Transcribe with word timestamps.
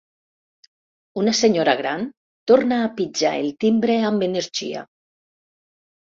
Una 1.23 1.33
senyora 1.39 1.75
gran 1.81 2.07
torna 2.51 2.79
a 2.85 2.87
pitjar 3.01 3.33
el 3.41 3.51
timbre 3.65 3.99
amb 4.09 4.25
energia. 4.29 4.83